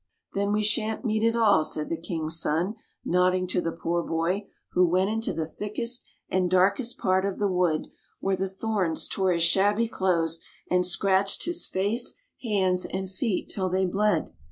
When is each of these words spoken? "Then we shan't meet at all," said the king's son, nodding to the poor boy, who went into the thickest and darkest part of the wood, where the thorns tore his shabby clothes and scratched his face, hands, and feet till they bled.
"Then 0.33 0.51
we 0.51 0.63
shan't 0.63 1.05
meet 1.05 1.23
at 1.23 1.35
all," 1.35 1.63
said 1.63 1.87
the 1.89 1.95
king's 2.01 2.39
son, 2.41 2.73
nodding 3.05 3.45
to 3.49 3.61
the 3.61 3.71
poor 3.71 4.01
boy, 4.01 4.47
who 4.71 4.87
went 4.87 5.11
into 5.11 5.31
the 5.31 5.45
thickest 5.45 6.03
and 6.27 6.49
darkest 6.49 6.97
part 6.97 7.23
of 7.23 7.37
the 7.37 7.47
wood, 7.47 7.91
where 8.19 8.35
the 8.35 8.49
thorns 8.49 9.07
tore 9.07 9.31
his 9.31 9.43
shabby 9.43 9.87
clothes 9.87 10.39
and 10.67 10.87
scratched 10.87 11.45
his 11.45 11.67
face, 11.67 12.15
hands, 12.41 12.85
and 12.85 13.11
feet 13.11 13.47
till 13.49 13.69
they 13.69 13.85
bled. 13.85 14.33